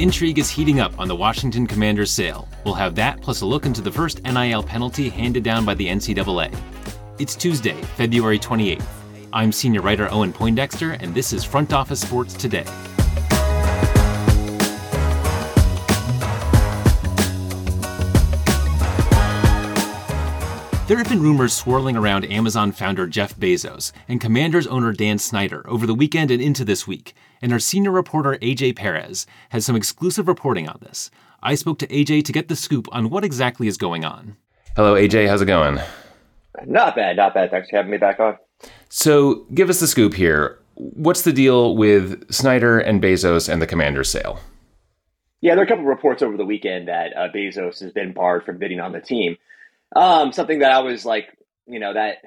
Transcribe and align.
Intrigue 0.00 0.38
is 0.38 0.48
heating 0.48 0.80
up 0.80 0.98
on 0.98 1.08
the 1.08 1.14
Washington 1.14 1.66
Commanders 1.66 2.10
sale. 2.10 2.48
We'll 2.64 2.72
have 2.72 2.94
that 2.94 3.20
plus 3.20 3.42
a 3.42 3.46
look 3.46 3.66
into 3.66 3.82
the 3.82 3.92
first 3.92 4.22
NIL 4.22 4.62
penalty 4.62 5.10
handed 5.10 5.44
down 5.44 5.66
by 5.66 5.74
the 5.74 5.88
NCAA. 5.88 6.58
It's 7.18 7.36
Tuesday, 7.36 7.78
February 7.98 8.38
28th. 8.38 8.82
I'm 9.30 9.52
senior 9.52 9.82
writer 9.82 10.10
Owen 10.10 10.32
Poindexter, 10.32 10.92
and 10.92 11.14
this 11.14 11.34
is 11.34 11.44
Front 11.44 11.74
Office 11.74 12.00
Sports 12.00 12.32
Today. 12.32 12.64
There 20.86 20.96
have 20.96 21.10
been 21.10 21.20
rumors 21.20 21.52
swirling 21.52 21.98
around 21.98 22.24
Amazon 22.24 22.72
founder 22.72 23.06
Jeff 23.06 23.36
Bezos 23.36 23.92
and 24.08 24.18
Commanders 24.18 24.66
owner 24.66 24.94
Dan 24.94 25.18
Snyder 25.18 25.62
over 25.68 25.86
the 25.86 25.94
weekend 25.94 26.30
and 26.30 26.40
into 26.40 26.64
this 26.64 26.86
week, 26.86 27.14
and 27.40 27.52
our 27.52 27.58
senior 27.58 27.90
reporter 27.90 28.38
AJ 28.42 28.76
Perez 28.76 29.26
has 29.50 29.64
some 29.64 29.76
exclusive 29.76 30.28
reporting 30.28 30.68
on 30.68 30.78
this. 30.82 31.10
I 31.42 31.54
spoke 31.54 31.78
to 31.80 31.86
AJ 31.86 32.24
to 32.24 32.32
get 32.32 32.48
the 32.48 32.56
scoop 32.56 32.88
on 32.92 33.10
what 33.10 33.24
exactly 33.24 33.66
is 33.66 33.76
going 33.76 34.04
on. 34.04 34.36
Hello, 34.76 34.94
AJ. 34.94 35.28
How's 35.28 35.42
it 35.42 35.46
going? 35.46 35.80
Not 36.66 36.94
bad, 36.94 37.16
not 37.16 37.34
bad. 37.34 37.50
Thanks 37.50 37.70
for 37.70 37.76
having 37.76 37.90
me 37.90 37.96
back 37.96 38.20
on. 38.20 38.36
So, 38.88 39.46
give 39.54 39.70
us 39.70 39.80
the 39.80 39.86
scoop 39.86 40.14
here. 40.14 40.58
What's 40.74 41.22
the 41.22 41.32
deal 41.32 41.76
with 41.76 42.30
Snyder 42.32 42.78
and 42.78 43.02
Bezos 43.02 43.48
and 43.48 43.60
the 43.60 43.66
Commanders 43.66 44.10
sale? 44.10 44.40
Yeah, 45.40 45.54
there 45.54 45.62
are 45.62 45.66
a 45.66 45.68
couple 45.68 45.84
of 45.84 45.88
reports 45.88 46.22
over 46.22 46.36
the 46.36 46.44
weekend 46.44 46.88
that 46.88 47.16
uh, 47.16 47.28
Bezos 47.34 47.80
has 47.80 47.92
been 47.92 48.12
barred 48.12 48.44
from 48.44 48.58
bidding 48.58 48.80
on 48.80 48.92
the 48.92 49.00
team. 49.00 49.36
Um, 49.96 50.32
something 50.32 50.58
that 50.58 50.72
I 50.72 50.80
was 50.80 51.04
like, 51.04 51.28
you 51.66 51.80
know, 51.80 51.94
that 51.94 52.18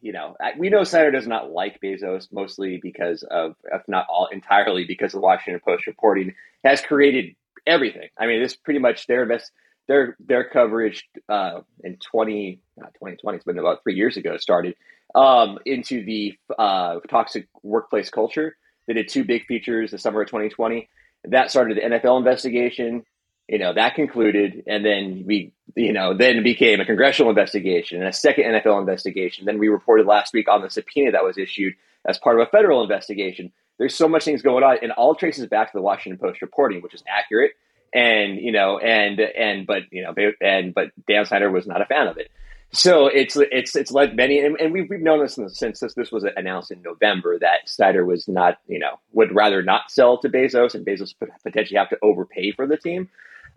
you 0.00 0.12
know, 0.12 0.36
we 0.58 0.70
know 0.70 0.84
Snyder 0.84 1.10
does 1.10 1.26
not 1.26 1.50
like 1.50 1.80
Bezos 1.80 2.28
mostly 2.32 2.78
because 2.82 3.22
of, 3.22 3.54
if 3.72 3.82
not 3.88 4.06
all 4.08 4.28
entirely 4.32 4.84
because 4.84 5.12
the 5.12 5.20
Washington 5.20 5.60
Post 5.64 5.86
reporting 5.86 6.34
has 6.64 6.80
created 6.80 7.34
everything. 7.66 8.08
I 8.18 8.26
mean, 8.26 8.42
this 8.42 8.56
pretty 8.56 8.80
much 8.80 9.06
their 9.06 9.26
best 9.26 9.50
their 9.86 10.16
their 10.20 10.48
coverage 10.48 11.08
uh, 11.28 11.60
in 11.82 11.96
twenty 11.96 12.60
not 12.76 12.94
twenty 12.98 13.16
twenty. 13.16 13.36
It's 13.36 13.44
been 13.44 13.58
about 13.58 13.82
three 13.82 13.94
years 13.94 14.16
ago. 14.16 14.36
Started 14.36 14.74
um, 15.14 15.58
into 15.64 16.04
the 16.04 16.38
uh, 16.58 17.00
toxic 17.08 17.48
workplace 17.62 18.10
culture. 18.10 18.56
They 18.86 18.94
did 18.94 19.08
two 19.08 19.24
big 19.24 19.46
features 19.46 19.90
the 19.90 19.98
summer 19.98 20.22
of 20.22 20.28
twenty 20.28 20.48
twenty. 20.48 20.88
That 21.24 21.50
started 21.50 21.76
the 21.76 21.82
NFL 21.82 22.18
investigation 22.18 23.04
you 23.48 23.58
know 23.58 23.72
that 23.72 23.94
concluded 23.94 24.62
and 24.66 24.84
then 24.84 25.24
we 25.26 25.52
you 25.74 25.92
know 25.92 26.14
then 26.16 26.42
became 26.42 26.80
a 26.80 26.84
congressional 26.84 27.30
investigation 27.30 27.98
and 27.98 28.08
a 28.08 28.12
second 28.12 28.44
nfl 28.44 28.80
investigation. 28.80 29.46
Then 29.46 29.58
we 29.58 29.68
reported 29.68 30.06
last 30.06 30.32
week 30.34 30.48
on 30.48 30.62
the 30.62 30.70
subpoena 30.70 31.12
that 31.12 31.24
was 31.24 31.38
issued 31.38 31.74
as 32.06 32.18
part 32.18 32.38
of 32.38 32.46
a 32.46 32.50
federal 32.50 32.82
investigation. 32.82 33.52
There's 33.78 33.94
so 33.94 34.08
much 34.08 34.24
things 34.24 34.42
going 34.42 34.64
on 34.64 34.78
and 34.82 34.92
all 34.92 35.14
traces 35.14 35.46
back 35.46 35.72
to 35.72 35.78
the 35.78 35.82
washington 35.82 36.18
post 36.18 36.42
reporting 36.42 36.82
which 36.82 36.94
is 36.94 37.02
accurate. 37.08 37.52
And 37.94 38.38
you 38.38 38.52
know 38.52 38.78
and 38.78 39.18
and 39.18 39.66
but 39.66 39.84
you 39.90 40.02
know 40.02 40.14
and 40.42 40.74
but 40.74 40.90
dan 41.08 41.24
snyder 41.24 41.50
was 41.50 41.66
not 41.66 41.80
a 41.80 41.86
fan 41.86 42.06
of 42.06 42.18
it. 42.18 42.30
So 42.70 43.06
it's 43.06 43.34
it's 43.34 43.74
it's 43.74 43.90
led 43.90 44.14
many 44.14 44.40
and, 44.40 44.60
and 44.60 44.74
we've, 44.74 44.90
we've 44.90 45.00
known 45.00 45.20
this 45.20 45.38
since 45.58 45.80
this, 45.80 45.94
this 45.94 46.12
was 46.12 46.26
announced 46.36 46.70
in 46.70 46.82
november 46.82 47.38
that 47.38 47.66
snyder 47.66 48.04
was 48.04 48.28
not 48.28 48.58
you 48.66 48.78
know 48.78 49.00
would 49.12 49.34
rather 49.34 49.62
not 49.62 49.90
sell 49.90 50.18
to 50.18 50.28
bezos 50.28 50.74
and 50.74 50.84
bezos 50.84 51.14
potentially 51.42 51.78
have 51.78 51.88
to 51.88 51.96
overpay 52.02 52.52
for 52.52 52.66
the 52.66 52.76
team 52.76 53.08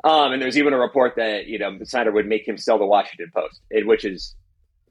um, 0.04 0.34
and 0.34 0.42
there's 0.42 0.58
even 0.58 0.74
a 0.74 0.80
report 0.80 1.16
that 1.18 1.48
you 1.48 1.60
know 1.60 1.78
Snyder 1.84 2.12
would 2.12 2.28
make 2.28 2.48
him 2.48 2.58
sell 2.58 2.78
the 2.78 2.86
Washington 2.86 3.32
Post, 3.34 3.62
which 3.86 4.06
is 4.06 4.36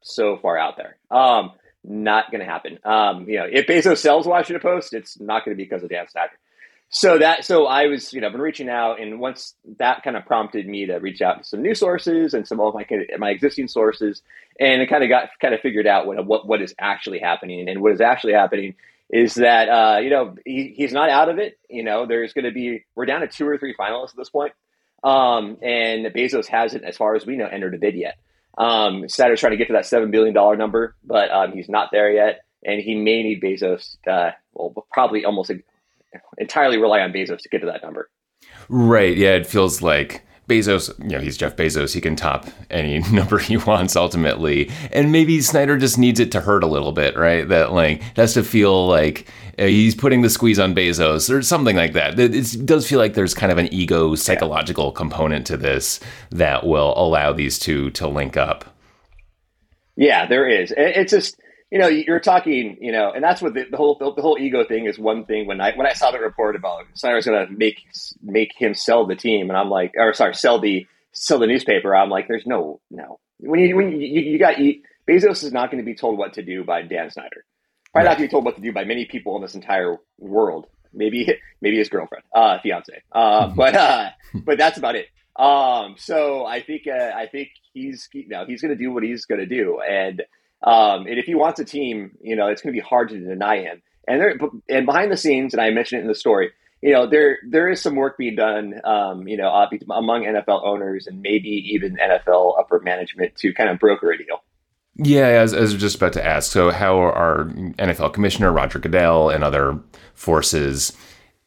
so 0.02 0.38
far 0.38 0.58
out 0.58 0.76
there. 0.76 0.96
Um, 1.10 1.52
not 1.82 2.30
going 2.30 2.40
to 2.40 2.46
happen. 2.46 2.78
Um, 2.84 3.28
you 3.28 3.38
know, 3.38 3.46
if 3.50 3.66
Bezos 3.66 3.98
sells 3.98 4.26
Washington 4.26 4.60
Post, 4.60 4.92
it's 4.92 5.18
not 5.18 5.44
going 5.44 5.56
to 5.56 5.56
be 5.56 5.64
because 5.64 5.82
of 5.82 5.88
Dan 5.88 6.08
Snyder. 6.08 6.32
So 6.92 7.18
that 7.18 7.44
so 7.44 7.66
I 7.66 7.86
was 7.86 8.12
you 8.12 8.20
know 8.20 8.26
I've 8.26 8.32
been 8.32 8.40
reaching 8.40 8.68
out, 8.68 9.00
and 9.00 9.20
once 9.20 9.54
that 9.78 10.02
kind 10.02 10.16
of 10.16 10.26
prompted 10.26 10.66
me 10.66 10.86
to 10.86 10.96
reach 10.96 11.22
out 11.22 11.38
to 11.38 11.44
some 11.44 11.62
new 11.62 11.74
sources 11.74 12.34
and 12.34 12.46
some 12.46 12.58
of 12.60 12.74
my 12.74 12.84
my 13.16 13.30
existing 13.30 13.68
sources, 13.68 14.22
and 14.58 14.82
it 14.82 14.88
kind 14.88 15.04
of 15.04 15.08
got 15.08 15.30
kind 15.40 15.54
of 15.54 15.60
figured 15.60 15.86
out 15.86 16.06
what 16.06 16.26
what 16.26 16.48
what 16.48 16.60
is 16.60 16.74
actually 16.80 17.20
happening, 17.20 17.68
and 17.68 17.80
what 17.80 17.92
is 17.92 18.00
actually 18.00 18.32
happening 18.32 18.74
is 19.08 19.34
that 19.34 19.68
uh, 19.68 19.98
you 20.00 20.10
know 20.10 20.34
he, 20.44 20.74
he's 20.76 20.92
not 20.92 21.10
out 21.10 21.28
of 21.28 21.38
it. 21.38 21.58
You 21.68 21.84
know, 21.84 22.06
there's 22.06 22.32
going 22.32 22.44
to 22.44 22.50
be 22.50 22.84
we're 22.96 23.06
down 23.06 23.20
to 23.20 23.28
two 23.28 23.46
or 23.46 23.56
three 23.56 23.74
finalists 23.74 24.10
at 24.10 24.16
this 24.16 24.30
point. 24.30 24.52
Um, 25.02 25.56
and 25.62 26.06
Bezos 26.06 26.46
hasn't, 26.46 26.84
as 26.84 26.96
far 26.96 27.14
as 27.14 27.24
we 27.24 27.36
know, 27.36 27.46
entered 27.46 27.74
a 27.74 27.78
bid 27.78 27.94
yet. 27.94 28.18
Um, 28.58 29.08
Snyder's 29.08 29.40
trying 29.40 29.52
to 29.52 29.56
get 29.56 29.68
to 29.68 29.72
that 29.74 29.84
$7 29.84 30.10
billion 30.10 30.34
number, 30.58 30.94
but 31.04 31.30
um, 31.30 31.52
he's 31.52 31.68
not 31.68 31.88
there 31.92 32.10
yet. 32.10 32.40
And 32.64 32.80
he 32.80 32.94
may 32.94 33.22
need 33.22 33.42
Bezos, 33.42 33.96
uh, 34.06 34.32
well, 34.52 34.86
probably 34.92 35.24
almost 35.24 35.50
entirely 36.36 36.76
rely 36.76 37.00
on 37.00 37.12
Bezos 37.12 37.40
to 37.42 37.48
get 37.48 37.60
to 37.60 37.66
that 37.66 37.82
number. 37.82 38.10
Right. 38.68 39.16
Yeah. 39.16 39.30
It 39.36 39.46
feels 39.46 39.80
like 39.80 40.26
Bezos, 40.50 40.98
you 40.98 41.16
know, 41.16 41.20
he's 41.20 41.36
Jeff 41.36 41.56
Bezos. 41.56 41.94
He 41.94 42.00
can 42.00 42.16
top 42.16 42.46
any 42.70 42.98
number 43.12 43.38
he 43.38 43.56
wants 43.56 43.96
ultimately. 43.96 44.70
And 44.92 45.12
maybe 45.12 45.40
Snyder 45.40 45.78
just 45.78 45.96
needs 45.96 46.18
it 46.18 46.32
to 46.32 46.40
hurt 46.40 46.64
a 46.64 46.66
little 46.66 46.92
bit, 46.92 47.16
right? 47.16 47.48
That 47.48 47.72
like 47.72 48.02
has 48.16 48.34
to 48.34 48.42
feel 48.42 48.86
like 48.86 49.28
uh, 49.58 49.66
he's 49.66 49.94
putting 49.94 50.22
the 50.22 50.30
squeeze 50.30 50.58
on 50.58 50.74
Bezos 50.74 51.32
or 51.32 51.42
something 51.42 51.76
like 51.76 51.92
that. 51.92 52.18
It 52.18 52.66
does 52.66 52.88
feel 52.88 52.98
like 52.98 53.14
there's 53.14 53.34
kind 53.34 53.52
of 53.52 53.58
an 53.58 53.72
ego 53.72 54.14
psychological 54.14 54.86
yeah. 54.86 54.96
component 54.98 55.46
to 55.46 55.56
this 55.56 56.00
that 56.30 56.66
will 56.66 56.92
allow 56.96 57.32
these 57.32 57.58
two 57.58 57.90
to 57.92 58.08
link 58.08 58.36
up. 58.36 58.64
Yeah, 59.96 60.26
there 60.26 60.48
is. 60.48 60.72
It's 60.76 61.12
just 61.12 61.39
you 61.70 61.78
know, 61.78 61.86
you're 61.86 62.20
talking, 62.20 62.76
you 62.80 62.90
know, 62.90 63.12
and 63.12 63.22
that's 63.22 63.40
what 63.40 63.54
the, 63.54 63.64
the 63.70 63.76
whole 63.76 63.96
the, 63.98 64.12
the, 64.14 64.22
whole 64.22 64.36
ego 64.38 64.64
thing 64.64 64.86
is. 64.86 64.98
One 64.98 65.24
thing 65.24 65.46
when 65.46 65.60
I 65.60 65.72
when 65.76 65.86
I 65.86 65.92
saw 65.92 66.10
the 66.10 66.18
report 66.18 66.56
about 66.56 66.86
Snyder's 66.94 67.26
going 67.26 67.46
to 67.46 67.52
make 67.52 67.86
make 68.22 68.50
him 68.56 68.74
sell 68.74 69.06
the 69.06 69.14
team, 69.14 69.48
and 69.48 69.56
I'm 69.56 69.70
like, 69.70 69.92
or 69.96 70.12
sorry, 70.12 70.34
sell 70.34 70.58
the 70.58 70.86
sell 71.12 71.38
the 71.38 71.46
newspaper. 71.46 71.94
I'm 71.94 72.10
like, 72.10 72.26
there's 72.26 72.46
no 72.46 72.80
no. 72.90 73.20
When 73.38 73.60
you 73.60 73.76
when 73.76 73.92
you, 73.92 74.20
you 74.20 74.38
got 74.38 74.58
you, 74.58 74.82
Bezos 75.08 75.44
is 75.44 75.52
not 75.52 75.70
going 75.70 75.82
to 75.82 75.86
be 75.86 75.94
told 75.94 76.18
what 76.18 76.34
to 76.34 76.42
do 76.42 76.64
by 76.64 76.82
Dan 76.82 77.10
Snyder. 77.10 77.44
Probably 77.92 78.06
right. 78.06 78.12
not 78.12 78.18
to 78.18 78.24
be 78.24 78.28
told 78.28 78.44
what 78.44 78.56
to 78.56 78.60
do 78.60 78.72
by 78.72 78.84
many 78.84 79.04
people 79.04 79.36
in 79.36 79.42
this 79.42 79.54
entire 79.54 79.96
world. 80.18 80.66
Maybe 80.92 81.28
maybe 81.60 81.78
his 81.78 81.88
girlfriend, 81.88 82.24
uh, 82.34 82.58
fiance, 82.60 83.00
uh, 83.12 83.46
mm-hmm. 83.46 83.54
but 83.56 83.76
uh, 83.76 84.10
but 84.44 84.58
that's 84.58 84.76
about 84.76 84.96
it. 84.96 85.06
Um, 85.36 85.94
so 85.98 86.44
I 86.44 86.62
think 86.62 86.82
uh, 86.88 87.12
I 87.14 87.26
think 87.26 87.50
he's 87.72 88.08
you 88.12 88.28
know 88.28 88.44
he's 88.44 88.60
going 88.60 88.76
to 88.76 88.82
do 88.82 88.92
what 88.92 89.04
he's 89.04 89.24
going 89.26 89.40
to 89.40 89.46
do, 89.46 89.80
and 89.80 90.22
um, 90.62 91.06
and 91.06 91.18
if 91.18 91.26
he 91.26 91.34
wants 91.34 91.60
a 91.60 91.64
team, 91.64 92.12
you 92.20 92.36
know, 92.36 92.48
it's 92.48 92.62
going 92.62 92.74
to 92.74 92.80
be 92.80 92.86
hard 92.86 93.08
to 93.10 93.18
deny 93.18 93.58
him. 93.58 93.82
And 94.06 94.20
there, 94.20 94.38
and 94.68 94.86
behind 94.86 95.12
the 95.12 95.16
scenes, 95.16 95.54
and 95.54 95.60
I 95.60 95.70
mentioned 95.70 96.00
it 96.00 96.02
in 96.02 96.08
the 96.08 96.14
story, 96.14 96.50
you 96.82 96.92
know, 96.92 97.06
there 97.06 97.38
there 97.48 97.68
is 97.68 97.80
some 97.80 97.94
work 97.94 98.16
being 98.16 98.36
done, 98.36 98.80
um, 98.84 99.28
you 99.28 99.36
know, 99.36 99.50
among 99.90 100.24
NFL 100.24 100.64
owners 100.64 101.06
and 101.06 101.20
maybe 101.20 101.48
even 101.72 101.96
NFL 101.96 102.58
upper 102.58 102.80
management 102.80 103.36
to 103.36 103.52
kind 103.52 103.68
of 103.68 103.78
broker 103.78 104.10
a 104.10 104.18
deal. 104.18 104.42
Yeah, 104.96 105.26
as, 105.26 105.54
as 105.54 105.70
I 105.70 105.74
was 105.74 105.80
just 105.80 105.96
about 105.96 106.14
to 106.14 106.26
ask, 106.26 106.50
so 106.50 106.70
how 106.70 106.98
are 106.98 107.44
NFL 107.78 108.12
Commissioner 108.12 108.52
Roger 108.52 108.78
Goodell 108.78 109.30
and 109.30 109.44
other 109.44 109.78
forces 110.14 110.92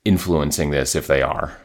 influencing 0.05 0.71
this, 0.71 0.95
if 0.95 1.07
they 1.07 1.21
are? 1.21 1.57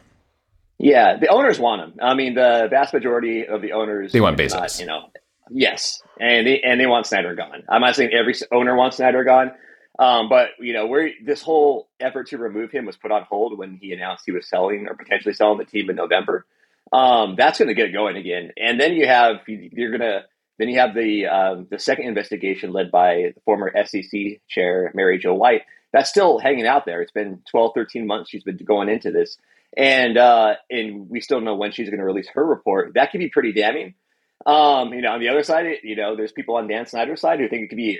Yeah, 0.77 1.17
the 1.17 1.27
owners 1.27 1.59
want 1.59 1.81
him. 1.81 1.99
I 2.01 2.13
mean, 2.13 2.35
the 2.35 2.67
vast 2.69 2.93
majority 2.93 3.45
of 3.45 3.61
the 3.61 3.73
owners 3.73 4.11
they 4.11 4.21
want 4.21 4.37
Bezos. 4.37 4.53
Not, 4.53 4.79
you 4.79 4.85
know, 4.85 5.09
Yes, 5.49 6.01
and 6.19 6.45
they 6.45 6.61
and 6.61 6.79
they 6.79 6.85
want 6.85 7.07
Snyder 7.07 7.35
gone. 7.35 7.63
I'm 7.67 7.81
not 7.81 7.95
saying 7.95 8.11
every 8.13 8.35
owner 8.51 8.75
wants 8.75 8.97
Snyder 8.97 9.23
gone, 9.23 9.51
um, 9.97 10.29
but 10.29 10.49
you 10.59 10.73
know, 10.73 10.87
where 10.87 11.11
this 11.23 11.41
whole 11.41 11.89
effort 11.99 12.27
to 12.27 12.37
remove 12.37 12.71
him 12.71 12.85
was 12.85 12.97
put 12.97 13.11
on 13.11 13.23
hold 13.23 13.57
when 13.57 13.77
he 13.81 13.91
announced 13.93 14.23
he 14.25 14.31
was 14.31 14.47
selling 14.47 14.87
or 14.87 14.95
potentially 14.95 15.33
selling 15.33 15.57
the 15.57 15.65
team 15.65 15.89
in 15.89 15.95
November. 15.95 16.45
Um, 16.91 17.35
that's 17.37 17.59
going 17.59 17.67
to 17.67 17.75
get 17.75 17.93
going 17.93 18.15
again, 18.15 18.51
and 18.57 18.79
then 18.79 18.93
you 18.93 19.07
have 19.07 19.37
you're 19.47 19.91
gonna 19.91 20.23
then 20.57 20.69
you 20.69 20.79
have 20.79 20.93
the 20.93 21.25
um, 21.27 21.67
the 21.69 21.79
second 21.79 22.05
investigation 22.05 22.71
led 22.71 22.91
by 22.91 23.33
the 23.35 23.41
former 23.45 23.71
SEC 23.85 24.41
chair 24.47 24.91
Mary 24.93 25.17
Jo 25.17 25.33
White. 25.33 25.63
That's 25.91 26.09
still 26.09 26.37
hanging 26.37 26.67
out 26.67 26.85
there. 26.85 27.01
It's 27.01 27.11
been 27.11 27.41
12, 27.49 27.71
13 27.73 28.05
months 28.05 28.29
she's 28.29 28.43
been 28.43 28.57
going 28.57 28.89
into 28.89 29.11
this, 29.11 29.37
and 29.75 30.17
uh, 30.17 30.55
and 30.69 31.09
we 31.09 31.21
still 31.21 31.41
know 31.41 31.55
when 31.55 31.71
she's 31.71 31.89
going 31.89 31.99
to 31.99 32.05
release 32.05 32.29
her 32.33 32.45
report. 32.45 32.93
That 32.93 33.11
could 33.11 33.19
be 33.19 33.29
pretty 33.29 33.53
damning. 33.53 33.95
Um, 34.45 34.93
you 34.93 35.01
know, 35.01 35.11
on 35.11 35.19
the 35.19 35.29
other 35.29 35.43
side, 35.43 35.65
you 35.83 35.95
know, 35.95 36.15
there's 36.15 36.31
people 36.31 36.55
on 36.55 36.67
Dan 36.67 36.85
Snyder's 36.85 37.21
side 37.21 37.39
who 37.39 37.49
think 37.49 37.63
it 37.63 37.67
could 37.69 37.77
be 37.77 37.99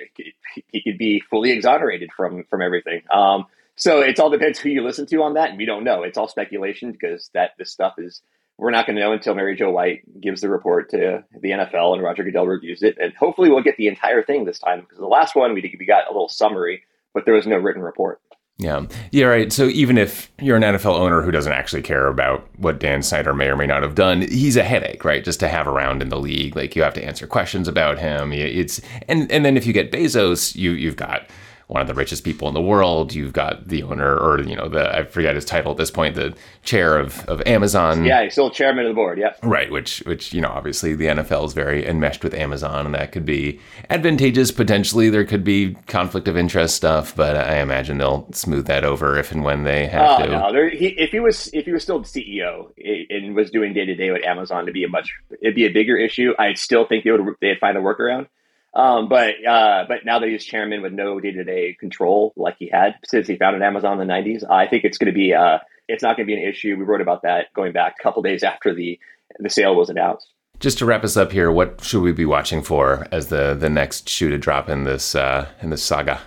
he 0.71 0.81
could 0.81 0.97
be 0.97 1.21
fully 1.29 1.51
exonerated 1.51 2.11
from 2.15 2.45
from 2.49 2.61
everything. 2.61 3.01
Um, 3.13 3.45
so 3.75 4.01
it 4.01 4.19
all 4.19 4.29
depends 4.29 4.59
who 4.59 4.69
you 4.69 4.83
listen 4.83 5.05
to 5.07 5.23
on 5.23 5.33
that, 5.35 5.49
and 5.49 5.57
we 5.57 5.65
don't 5.65 5.83
know. 5.83 6.03
It's 6.03 6.17
all 6.17 6.27
speculation 6.27 6.91
because 6.91 7.29
that 7.33 7.51
this 7.57 7.71
stuff 7.71 7.95
is 7.97 8.21
we're 8.57 8.71
not 8.71 8.85
going 8.85 8.97
to 8.97 9.01
know 9.01 9.13
until 9.13 9.35
Mary 9.35 9.55
Jo 9.55 9.69
White 9.69 10.01
gives 10.19 10.41
the 10.41 10.49
report 10.49 10.89
to 10.91 11.23
the 11.39 11.49
NFL 11.49 11.93
and 11.93 12.03
Roger 12.03 12.23
Goodell 12.23 12.47
reviews 12.47 12.83
it, 12.83 12.97
and 12.99 13.13
hopefully 13.13 13.49
we'll 13.49 13.63
get 13.63 13.77
the 13.77 13.87
entire 13.87 14.23
thing 14.23 14.45
this 14.45 14.59
time 14.59 14.81
because 14.81 14.97
the 14.97 15.05
last 15.05 15.35
one 15.35 15.53
we 15.53 15.75
we 15.79 15.85
got 15.85 16.07
a 16.09 16.11
little 16.11 16.29
summary, 16.29 16.83
but 17.13 17.25
there 17.25 17.33
was 17.33 17.47
no 17.47 17.57
written 17.57 17.81
report. 17.81 18.21
Yeah. 18.59 18.87
Yeah, 19.11 19.27
right. 19.27 19.53
So 19.53 19.67
even 19.67 19.97
if 19.97 20.29
you're 20.41 20.57
an 20.57 20.63
NFL 20.63 20.99
owner 20.99 21.21
who 21.21 21.31
doesn't 21.31 21.53
actually 21.53 21.81
care 21.81 22.07
about 22.07 22.45
what 22.57 22.79
Dan 22.79 23.01
Snyder 23.01 23.33
may 23.33 23.47
or 23.47 23.55
may 23.55 23.65
not 23.65 23.83
have 23.83 23.95
done, 23.95 24.21
he's 24.23 24.57
a 24.57 24.63
headache, 24.63 25.05
right? 25.05 25.23
Just 25.23 25.39
to 25.39 25.47
have 25.47 25.65
around 25.65 26.01
in 26.01 26.09
the 26.09 26.19
league. 26.19 26.57
Like 26.57 26.75
you 26.75 26.83
have 26.83 26.93
to 26.95 27.03
answer 27.03 27.25
questions 27.25 27.69
about 27.69 27.99
him. 27.99 28.33
It's 28.33 28.81
and 29.07 29.31
and 29.31 29.45
then 29.45 29.55
if 29.55 29.65
you 29.65 29.71
get 29.71 29.93
Bezos, 29.93 30.57
you 30.57 30.71
you've 30.71 30.97
got 30.97 31.29
one 31.69 31.81
of 31.81 31.87
the 31.87 31.93
richest 31.93 32.23
people 32.23 32.47
in 32.47 32.55
the 32.55 32.61
world. 32.61 33.13
You've 33.13 33.31
got 33.31 33.67
the 33.67 33.83
owner, 33.83 34.17
or 34.17 34.41
you 34.41 34.55
know, 34.55 34.67
the 34.67 34.91
I 34.93 35.03
forget 35.03 35.35
his 35.35 35.45
title 35.45 35.71
at 35.71 35.77
this 35.77 35.91
point, 35.91 36.15
the 36.15 36.35
chair 36.63 36.97
of, 36.97 37.23
of 37.29 37.43
Amazon. 37.45 38.05
Yeah, 38.05 38.23
he's 38.23 38.33
still 38.33 38.49
chairman 38.49 38.85
of 38.85 38.89
the 38.89 38.95
board. 38.95 39.19
Yeah, 39.19 39.33
right. 39.43 39.71
Which 39.71 39.99
which 39.99 40.33
you 40.33 40.41
know, 40.41 40.47
obviously 40.47 40.95
the 40.95 41.05
NFL 41.05 41.45
is 41.45 41.53
very 41.53 41.85
enmeshed 41.87 42.23
with 42.23 42.33
Amazon, 42.33 42.87
and 42.87 42.95
that 42.95 43.11
could 43.11 43.23
be 43.23 43.59
advantageous 43.91 44.51
potentially. 44.51 45.11
There 45.11 45.23
could 45.23 45.43
be 45.43 45.75
conflict 45.85 46.27
of 46.27 46.35
interest 46.35 46.75
stuff, 46.75 47.15
but 47.15 47.35
I 47.35 47.59
imagine 47.59 47.99
they'll 47.99 48.27
smooth 48.33 48.65
that 48.65 48.83
over 48.83 49.19
if 49.19 49.31
and 49.31 49.43
when 49.43 49.63
they 49.63 49.85
have 49.85 50.21
oh, 50.21 50.25
to. 50.25 50.31
No, 50.31 50.51
there, 50.51 50.69
he, 50.71 50.87
if 50.87 51.11
he 51.11 51.19
was 51.19 51.51
if 51.53 51.65
he 51.65 51.71
was 51.71 51.83
still 51.83 51.99
the 51.99 52.07
CEO 52.07 52.71
and 53.11 53.35
was 53.35 53.51
doing 53.51 53.73
day 53.73 53.85
to 53.85 53.93
day 53.93 54.09
with 54.09 54.23
Amazon, 54.23 54.65
to 54.65 54.71
be 54.71 54.83
a 54.85 54.89
much 54.89 55.13
it'd 55.39 55.53
be 55.53 55.67
a 55.67 55.71
bigger 55.71 55.95
issue. 55.95 56.33
I 56.39 56.55
still 56.55 56.87
think 56.87 57.03
they 57.03 57.11
would 57.11 57.35
they'd 57.41 57.59
find 57.59 57.77
a 57.77 57.81
workaround. 57.81 58.25
Um, 58.73 59.09
but 59.09 59.33
uh, 59.45 59.85
but 59.87 60.05
now 60.05 60.19
that 60.19 60.29
he's 60.29 60.45
chairman 60.45 60.81
with 60.81 60.93
no 60.93 61.19
day 61.19 61.31
to 61.31 61.43
day 61.43 61.75
control 61.79 62.33
like 62.35 62.55
he 62.59 62.69
had 62.69 62.95
since 63.03 63.27
he 63.27 63.35
founded 63.35 63.63
Amazon 63.63 63.99
in 63.99 64.07
the 64.07 64.13
'90s, 64.13 64.49
I 64.49 64.67
think 64.67 64.83
it's 64.83 64.97
going 64.97 65.11
to 65.11 65.17
be 65.17 65.33
uh, 65.33 65.57
it's 65.87 66.03
not 66.03 66.15
going 66.15 66.27
to 66.27 66.33
be 66.33 66.39
an 66.39 66.47
issue. 66.47 66.75
We 66.77 66.83
wrote 66.83 67.01
about 67.01 67.23
that 67.23 67.51
going 67.55 67.73
back 67.73 67.95
a 67.99 68.03
couple 68.03 68.21
days 68.21 68.43
after 68.43 68.73
the 68.73 68.99
the 69.39 69.49
sale 69.49 69.75
was 69.75 69.89
announced. 69.89 70.27
Just 70.59 70.77
to 70.79 70.85
wrap 70.85 71.03
us 71.03 71.17
up 71.17 71.31
here, 71.31 71.51
what 71.51 71.83
should 71.83 72.01
we 72.01 72.11
be 72.11 72.25
watching 72.25 72.61
for 72.61 73.07
as 73.11 73.27
the 73.27 73.55
the 73.55 73.69
next 73.69 74.07
shoe 74.07 74.29
to 74.29 74.37
drop 74.37 74.69
in 74.69 74.83
this 74.83 75.15
uh, 75.15 75.47
in 75.61 75.71
this 75.71 75.81
saga? 75.81 76.21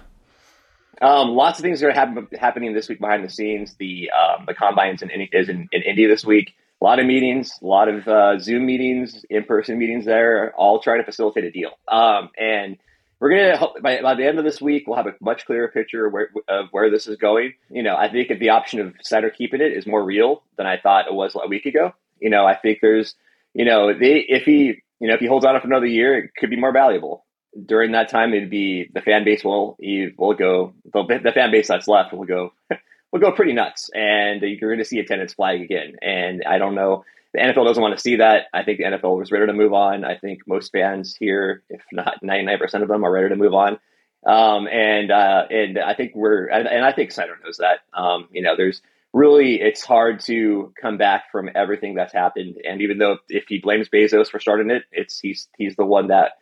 Um, 1.00 1.31
lots 1.31 1.59
of 1.59 1.65
things 1.65 1.83
are 1.83 1.93
happen- 1.93 2.29
happening 2.39 2.75
this 2.75 2.89
week 2.89 3.00
behind 3.00 3.25
the 3.25 3.31
scenes. 3.31 3.75
The 3.79 4.11
um, 4.11 4.47
the 4.47 4.55
combines 4.55 5.03
in, 5.03 5.11
is 5.11 5.49
in, 5.49 5.69
in 5.71 5.83
Indy 5.83 6.06
this 6.06 6.25
week 6.25 6.55
a 6.82 6.84
lot 6.84 6.99
of 6.99 7.06
meetings, 7.06 7.61
a 7.62 7.64
lot 7.64 7.88
of 7.88 8.08
uh, 8.08 8.40
Zoom 8.40 8.67
meetings, 8.67 9.25
in 9.31 9.44
person 9.44 9.79
meetings 9.79 10.05
there, 10.05 10.52
all 10.56 10.81
trying 10.81 10.99
to 10.99 11.05
facilitate 11.05 11.44
a 11.44 11.50
deal. 11.52 11.70
Um, 11.87 12.31
and 12.37 12.76
we're 13.20 13.31
going 13.31 13.56
to, 13.56 13.81
by, 13.81 14.02
by 14.02 14.17
the 14.17 14.26
end 14.26 14.40
of 14.40 14.44
this 14.44 14.61
week, 14.61 14.88
we'll 14.88 14.96
have 14.96 15.06
a 15.06 15.14
much 15.20 15.46
clearer 15.46 15.69
picture 15.69 16.06
of 16.06 16.12
where, 16.12 16.31
of 16.49 16.67
where 16.73 16.90
this 16.90 17.06
is 17.06 17.17
going. 17.19 17.55
You 17.70 17.84
know, 17.84 17.94
I 17.94 18.11
think 18.11 18.37
the 18.37 18.49
option 18.49 18.81
of 18.81 18.94
Snyder 19.00 19.31
keeping 19.31 19.61
it 19.61 19.73
is 19.73 19.87
more 19.87 20.05
real 20.05 20.43
than 20.56 20.67
I 20.67 20.76
thought 20.76 21.06
it 21.06 21.14
was 21.14 21.37
a 21.37 21.46
week 21.46 21.67
ago. 21.67 21.94
You 22.19 22.31
know, 22.31 22.44
I 22.44 22.56
think 22.56 22.81
there's, 22.82 23.14
you 23.55 23.64
know, 23.64 23.96
they, 23.96 24.26
if 24.29 24.43
he, 24.43 24.82
you 24.99 25.06
know, 25.06 25.14
if 25.14 25.20
he 25.20 25.26
holds 25.26 25.44
on 25.44 25.61
for 25.61 25.69
another 25.69 25.87
year, 25.87 26.19
it 26.19 26.32
could 26.37 26.50
be 26.50 26.58
more 26.58 26.73
valuable. 26.73 27.25
During 27.64 27.93
that 27.93 28.08
time, 28.08 28.34
it'd 28.34 28.50
be 28.50 28.90
the 28.93 29.02
fan 29.02 29.25
base 29.25 29.44
will 29.44 29.76
will 30.19 30.34
go 30.34 30.75
the, 30.93 31.20
the 31.23 31.32
fan 31.32 31.52
base 31.52 31.69
that's 31.69 31.87
left 31.87 32.12
will 32.12 32.25
go 32.25 32.55
will 33.12 33.20
go 33.20 33.31
pretty 33.31 33.53
nuts, 33.53 33.91
and 33.94 34.41
you're 34.43 34.70
going 34.70 34.79
to 34.79 34.85
see 34.85 34.99
attendance 34.99 35.35
flag 35.35 35.61
again. 35.61 35.97
And 36.00 36.43
I 36.47 36.59
don't 36.59 36.75
know. 36.75 37.05
The 37.35 37.41
NFL 37.41 37.67
doesn't 37.67 37.82
want 37.82 37.97
to 37.97 38.00
see 38.00 38.17
that. 38.17 38.47
I 38.53 38.62
think 38.62 38.79
the 38.79 38.85
NFL 38.85 39.19
was 39.19 39.31
ready 39.31 39.47
to 39.47 39.53
move 39.53 39.73
on. 39.73 40.05
I 40.05 40.19
think 40.19 40.41
most 40.47 40.73
fans 40.73 41.17
here, 41.19 41.62
if 41.70 41.82
not 41.93 42.23
99% 42.23 42.82
of 42.82 42.88
them, 42.88 43.05
are 43.05 43.12
ready 43.12 43.31
to 43.31 43.37
move 43.37 43.55
on. 43.55 43.79
Um, 44.26 44.69
and 44.69 45.11
uh, 45.11 45.47
and 45.50 45.79
I 45.79 45.94
think 45.94 46.12
we're 46.14 46.47
and, 46.47 46.69
and 46.69 46.85
I 46.85 46.93
think 46.93 47.11
Snyder 47.11 47.38
knows 47.44 47.59
that. 47.59 47.81
Um, 47.93 48.29
you 48.31 48.43
know, 48.43 48.55
there's 48.56 48.81
really 49.12 49.61
it's 49.61 49.85
hard 49.85 50.20
to 50.20 50.73
come 50.81 50.97
back 50.97 51.25
from 51.32 51.50
everything 51.55 51.94
that's 51.94 52.12
happened. 52.12 52.56
And 52.69 52.81
even 52.82 52.99
though 52.99 53.19
if 53.29 53.44
he 53.49 53.58
blames 53.58 53.88
Bezos 53.88 54.31
for 54.31 54.38
starting 54.38 54.70
it, 54.70 54.85
it's 54.93 55.19
he's 55.19 55.49
he's 55.56 55.75
the 55.75 55.85
one 55.85 56.08
that 56.08 56.32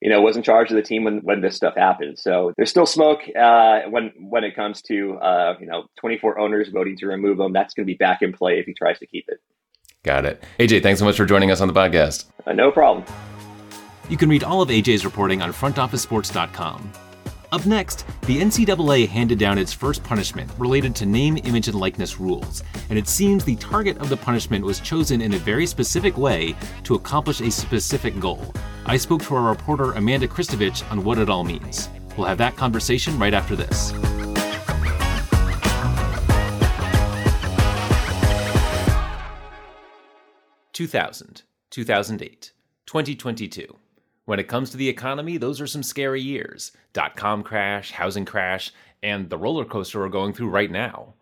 you 0.00 0.08
know, 0.08 0.20
was 0.20 0.36
in 0.36 0.42
charge 0.42 0.70
of 0.70 0.76
the 0.76 0.82
team 0.82 1.04
when, 1.04 1.18
when 1.18 1.40
this 1.40 1.56
stuff 1.56 1.74
happened. 1.76 2.18
So 2.18 2.52
there's 2.56 2.70
still 2.70 2.86
smoke 2.86 3.20
uh, 3.38 3.82
when 3.88 4.12
when 4.18 4.44
it 4.44 4.56
comes 4.56 4.82
to 4.82 5.14
uh, 5.18 5.56
you 5.60 5.66
know 5.66 5.84
24 5.98 6.38
owners 6.38 6.68
voting 6.68 6.96
to 6.98 7.06
remove 7.06 7.38
him. 7.38 7.52
That's 7.52 7.74
going 7.74 7.86
to 7.86 7.92
be 7.92 7.96
back 7.96 8.22
in 8.22 8.32
play 8.32 8.58
if 8.58 8.66
he 8.66 8.74
tries 8.74 8.98
to 9.00 9.06
keep 9.06 9.26
it. 9.28 9.38
Got 10.02 10.24
it. 10.24 10.42
AJ, 10.58 10.82
thanks 10.82 10.98
so 10.98 11.04
much 11.04 11.16
for 11.16 11.26
joining 11.26 11.50
us 11.50 11.60
on 11.60 11.68
the 11.68 11.74
podcast. 11.74 12.26
Uh, 12.46 12.52
no 12.52 12.70
problem. 12.70 13.04
You 14.08 14.16
can 14.16 14.28
read 14.28 14.42
all 14.42 14.62
of 14.62 14.70
AJ's 14.70 15.04
reporting 15.04 15.42
on 15.42 15.52
frontofficesports.com. 15.52 16.92
Up 17.52 17.66
next, 17.66 18.06
the 18.22 18.40
NCAA 18.40 19.08
handed 19.08 19.38
down 19.38 19.58
its 19.58 19.72
first 19.72 20.04
punishment 20.04 20.50
related 20.56 20.94
to 20.96 21.06
name, 21.06 21.36
image, 21.44 21.68
and 21.68 21.78
likeness 21.78 22.20
rules, 22.20 22.62
and 22.88 22.98
it 22.98 23.08
seems 23.08 23.44
the 23.44 23.56
target 23.56 23.98
of 23.98 24.08
the 24.08 24.16
punishment 24.16 24.64
was 24.64 24.80
chosen 24.80 25.20
in 25.20 25.34
a 25.34 25.38
very 25.38 25.66
specific 25.66 26.16
way 26.16 26.54
to 26.84 26.94
accomplish 26.94 27.40
a 27.40 27.50
specific 27.50 28.18
goal. 28.20 28.54
I 28.86 28.96
spoke 28.96 29.22
to 29.24 29.34
our 29.34 29.50
reporter 29.50 29.92
Amanda 29.92 30.26
Christovich 30.26 30.90
on 30.90 31.04
what 31.04 31.18
it 31.18 31.28
all 31.28 31.44
means. 31.44 31.88
We'll 32.16 32.26
have 32.26 32.38
that 32.38 32.56
conversation 32.56 33.18
right 33.18 33.34
after 33.34 33.54
this. 33.54 33.92
Two 40.72 40.86
thousand, 40.86 41.42
two 41.68 41.84
thousand 41.84 42.22
eight, 42.22 42.52
2022. 42.86 43.76
When 44.24 44.38
it 44.38 44.48
comes 44.48 44.70
to 44.70 44.76
the 44.76 44.88
economy, 44.88 45.36
those 45.36 45.60
are 45.60 45.66
some 45.66 45.82
scary 45.82 46.22
years. 46.22 46.72
Dot 46.94 47.16
com 47.16 47.42
crash, 47.42 47.92
housing 47.92 48.24
crash, 48.24 48.72
and 49.02 49.28
the 49.28 49.38
roller 49.38 49.66
coaster 49.66 50.00
we're 50.00 50.08
going 50.08 50.32
through 50.32 50.48
right 50.48 50.70
now. 50.70 51.14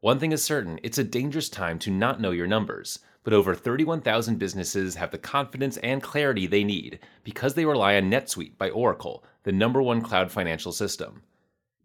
One 0.00 0.18
thing 0.18 0.32
is 0.32 0.42
certain 0.42 0.80
it's 0.82 0.98
a 0.98 1.04
dangerous 1.04 1.50
time 1.50 1.78
to 1.80 1.90
not 1.90 2.20
know 2.20 2.30
your 2.30 2.46
numbers, 2.46 3.00
but 3.24 3.32
over 3.32 3.54
31,000 3.54 4.38
businesses 4.38 4.94
have 4.96 5.10
the 5.10 5.18
confidence 5.18 5.76
and 5.78 6.02
clarity 6.02 6.46
they 6.46 6.64
need 6.64 6.98
because 7.24 7.54
they 7.54 7.64
rely 7.64 7.96
on 7.96 8.10
NetSuite 8.10 8.58
by 8.58 8.70
Oracle, 8.70 9.24
the 9.44 9.52
number 9.52 9.80
one 9.80 10.00
cloud 10.00 10.30
financial 10.30 10.72
system. 10.72 11.22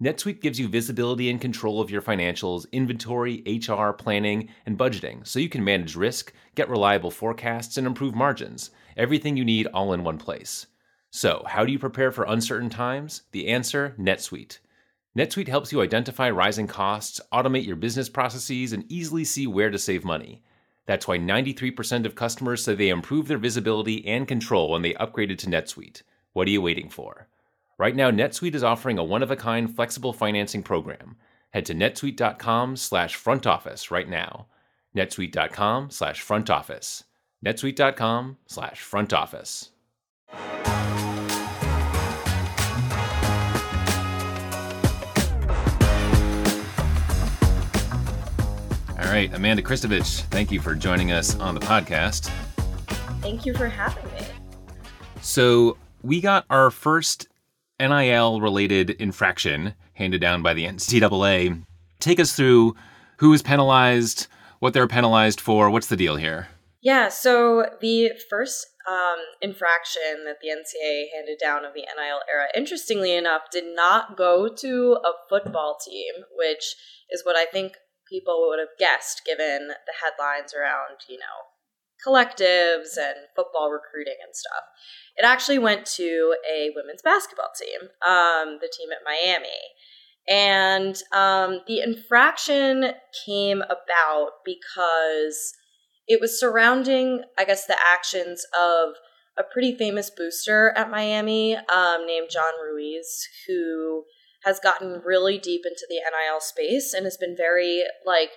NetSuite 0.01 0.41
gives 0.41 0.59
you 0.59 0.67
visibility 0.67 1.29
and 1.29 1.41
control 1.41 1.81
of 1.81 1.89
your 1.89 2.03
financials, 2.03 2.71
inventory, 2.71 3.41
HR, 3.47 3.91
planning, 3.91 4.49
and 4.65 4.77
budgeting 4.77 5.25
so 5.25 5.39
you 5.39 5.49
can 5.49 5.63
manage 5.63 5.95
risk, 5.95 6.33
get 6.53 6.69
reliable 6.69 7.09
forecasts, 7.09 7.77
and 7.77 7.87
improve 7.87 8.13
margins. 8.13 8.69
Everything 8.95 9.35
you 9.35 9.43
need 9.43 9.65
all 9.67 9.93
in 9.93 10.03
one 10.03 10.19
place. 10.19 10.67
So, 11.09 11.43
how 11.47 11.65
do 11.65 11.71
you 11.71 11.79
prepare 11.79 12.11
for 12.11 12.25
uncertain 12.25 12.69
times? 12.69 13.23
The 13.31 13.47
answer 13.47 13.95
NetSuite. 13.97 14.59
NetSuite 15.17 15.47
helps 15.47 15.71
you 15.71 15.81
identify 15.81 16.29
rising 16.29 16.67
costs, 16.67 17.19
automate 17.33 17.65
your 17.65 17.75
business 17.75 18.07
processes, 18.07 18.73
and 18.73 18.85
easily 18.91 19.23
see 19.23 19.47
where 19.47 19.71
to 19.71 19.79
save 19.79 20.05
money. 20.05 20.43
That's 20.87 21.07
why 21.07 21.19
93% 21.19 22.05
of 22.05 22.15
customers 22.15 22.63
say 22.63 22.73
they 22.73 22.89
improved 22.89 23.27
their 23.27 23.37
visibility 23.37 24.05
and 24.07 24.27
control 24.27 24.71
when 24.71 24.81
they 24.81 24.93
upgraded 24.95 25.37
to 25.39 25.47
NetSuite. 25.47 26.01
What 26.33 26.47
are 26.47 26.51
you 26.51 26.61
waiting 26.61 26.89
for? 26.89 27.27
Right 27.77 27.95
now, 27.95 28.09
NetSuite 28.09 28.55
is 28.55 28.63
offering 28.63 28.97
a 28.97 29.03
one-of-a-kind 29.03 29.75
flexible 29.75 30.13
financing 30.13 30.63
program. 30.63 31.17
Head 31.51 31.65
to 31.67 31.75
netsuite.com 31.75 32.75
slash 32.77 33.15
front 33.15 33.45
office 33.45 33.91
right 33.91 34.09
now. 34.09 34.47
netsuite.com 34.95 35.91
slash 35.91 36.21
front 36.21 36.49
office 36.49 37.03
netsuite.com 37.45 38.37
slash 38.47 38.81
front 38.81 39.13
office. 39.13 39.71
All 48.99 49.05
right, 49.05 49.31
Amanda 49.31 49.61
Christovich, 49.61 50.21
thank 50.31 50.51
you 50.51 50.59
for 50.59 50.73
joining 50.73 51.11
us 51.11 51.37
on 51.37 51.53
the 51.53 51.61
podcast. 51.61 52.31
Thank 53.21 53.45
you 53.45 53.53
for 53.53 53.67
having 53.67 54.03
me. 54.05 54.25
So, 55.21 55.77
we 56.01 56.19
got 56.19 56.45
our 56.49 56.71
first 56.71 57.27
NIL 57.79 58.41
related 58.41 58.89
infraction 58.89 59.75
handed 59.93 60.19
down 60.19 60.41
by 60.41 60.55
the 60.55 60.65
NCAA. 60.65 61.63
Take 61.99 62.19
us 62.19 62.35
through 62.35 62.75
who 63.17 63.31
is 63.33 63.43
penalized, 63.43 64.25
what 64.59 64.73
they're 64.73 64.87
penalized 64.87 65.41
for, 65.41 65.69
what's 65.69 65.87
the 65.87 65.95
deal 65.95 66.15
here? 66.15 66.47
Yeah, 66.81 67.09
so 67.09 67.67
the 67.81 68.13
first 68.31 68.65
um, 68.89 69.17
infraction 69.43 70.23
that 70.25 70.37
the 70.41 70.47
NCAA 70.47 71.05
handed 71.15 71.37
down 71.39 71.65
of 71.65 71.75
the 71.75 71.81
NIL 71.81 72.21
era, 72.33 72.47
interestingly 72.55 73.15
enough, 73.15 73.43
did 73.51 73.75
not 73.75 74.17
go 74.17 74.47
to 74.47 74.97
a 75.05 75.11
football 75.29 75.77
team, 75.85 76.13
which 76.35 76.75
is 77.11 77.23
what 77.23 77.35
I 77.35 77.45
think 77.45 77.73
people 78.09 78.47
would 78.47 78.59
have 78.59 78.77
guessed 78.79 79.23
given 79.25 79.67
the 79.67 79.93
headlines 80.03 80.53
around, 80.53 81.01
you 81.07 81.17
know, 81.17 81.47
collectives 82.05 82.97
and 82.97 83.27
football 83.35 83.71
recruiting 83.71 84.17
and 84.23 84.35
stuff. 84.35 84.63
It 85.15 85.25
actually 85.25 85.59
went 85.59 85.85
to 85.97 86.35
a 86.49 86.69
women's 86.75 87.01
basketball 87.01 87.49
team, 87.59 87.89
um, 88.07 88.59
the 88.61 88.71
team 88.71 88.89
at 88.91 89.03
Miami. 89.03 89.49
And 90.29 91.01
um, 91.13 91.61
the 91.67 91.79
infraction 91.79 92.91
came 93.25 93.61
about 93.61 94.31
because 94.45 95.53
it 96.07 96.19
was 96.21 96.39
surrounding, 96.39 97.23
I 97.37 97.45
guess, 97.45 97.65
the 97.65 97.77
actions 97.93 98.45
of 98.57 98.95
a 99.37 99.43
pretty 99.43 99.77
famous 99.77 100.09
booster 100.09 100.73
at 100.75 100.89
Miami 100.89 101.55
um, 101.55 102.05
named 102.05 102.29
John 102.29 102.53
Ruiz, 102.61 103.27
who 103.47 104.03
has 104.47 104.61
gotten 104.61 105.01
really 105.03 105.37
deep 105.37 105.61
into 105.65 105.85
the 105.89 105.97
NIL 105.97 106.39
space 106.39 106.93
and 106.93 107.05
has 107.05 107.17
been 107.17 107.35
very, 107.35 107.83
like, 108.05 108.31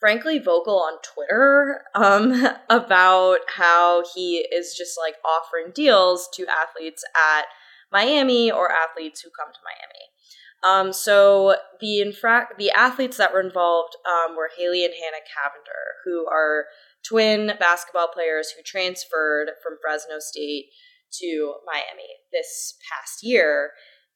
frankly 0.00 0.38
vocal 0.38 0.78
on 0.80 0.94
Twitter 1.02 1.82
um, 1.94 2.48
about 2.70 3.38
how 3.56 4.02
he 4.14 4.38
is 4.52 4.74
just 4.76 4.98
like 4.98 5.14
offering 5.24 5.72
deals 5.72 6.28
to 6.34 6.46
athletes 6.48 7.04
at 7.14 7.44
Miami 7.92 8.50
or 8.50 8.72
athletes 8.72 9.20
who 9.20 9.30
come 9.30 9.52
to 9.52 9.60
Miami. 9.62 10.08
Um, 10.64 10.92
so 10.92 11.56
the 11.80 12.00
infra- 12.00 12.48
the 12.56 12.70
athletes 12.70 13.16
that 13.16 13.32
were 13.32 13.40
involved 13.40 13.96
um, 14.06 14.36
were 14.36 14.50
Haley 14.56 14.84
and 14.84 14.94
Hannah 14.94 15.22
Cavinder, 15.22 16.02
who 16.04 16.26
are 16.26 16.66
twin 17.06 17.52
basketball 17.58 18.08
players 18.08 18.50
who 18.50 18.62
transferred 18.64 19.50
from 19.62 19.78
Fresno 19.82 20.18
State 20.18 20.66
to 21.20 21.54
Miami 21.66 22.08
this 22.32 22.76
past 22.88 23.22
year. 23.22 23.70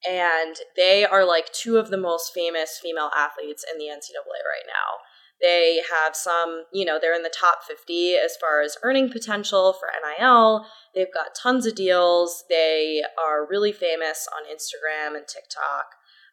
And 0.08 0.56
they 0.76 1.04
are 1.04 1.24
like 1.24 1.52
two 1.52 1.76
of 1.76 1.90
the 1.90 1.96
most 1.96 2.32
famous 2.34 2.78
female 2.82 3.10
athletes 3.16 3.64
in 3.70 3.78
the 3.78 3.84
NCAA 3.84 4.44
right 4.44 4.66
now. 4.66 4.98
They 5.40 5.82
have 6.04 6.16
some, 6.16 6.64
you 6.72 6.84
know, 6.84 6.98
they're 7.00 7.14
in 7.14 7.22
the 7.22 7.28
top 7.28 7.62
50 7.66 8.14
as 8.14 8.36
far 8.36 8.62
as 8.62 8.78
earning 8.82 9.10
potential 9.10 9.74
for 9.74 9.88
NIL. 10.02 10.66
They've 10.94 11.12
got 11.12 11.34
tons 11.34 11.66
of 11.66 11.74
deals. 11.74 12.44
They 12.48 13.02
are 13.22 13.46
really 13.46 13.72
famous 13.72 14.26
on 14.34 14.50
Instagram 14.50 15.14
and 15.16 15.26
TikTok. 15.26 15.86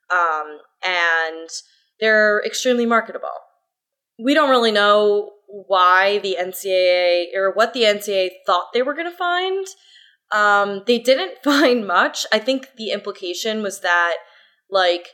Um, 0.09 0.59
and 0.85 1.49
they're 1.99 2.41
extremely 2.45 2.85
marketable. 2.85 3.27
We 4.23 4.33
don't 4.33 4.49
really 4.49 4.71
know 4.71 5.31
why 5.47 6.19
the 6.19 6.37
NCAA 6.39 7.35
or 7.35 7.51
what 7.53 7.73
the 7.73 7.83
NCAA 7.83 8.29
thought 8.45 8.67
they 8.73 8.81
were 8.81 8.93
going 8.93 9.11
to 9.11 9.17
find. 9.17 9.65
Um, 10.33 10.83
they 10.87 10.99
didn't 10.99 11.37
find 11.43 11.87
much. 11.87 12.25
I 12.33 12.39
think 12.39 12.69
the 12.77 12.91
implication 12.91 13.61
was 13.61 13.81
that, 13.81 14.15
like, 14.69 15.09